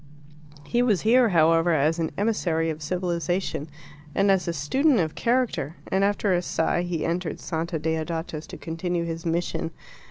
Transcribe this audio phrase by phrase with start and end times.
[0.65, 3.69] He was here, however, as an emissary of civilization
[4.15, 8.57] and as a student of character, and, after a sigh, he entered Santa Deodata's to
[8.57, 9.69] continue his mission.